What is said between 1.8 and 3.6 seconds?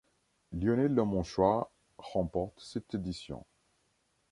remporte cette édition.